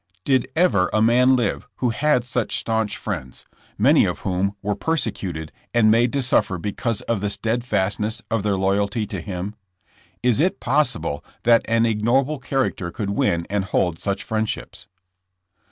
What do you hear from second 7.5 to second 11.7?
fastness of their loyalty to him? Is it possible that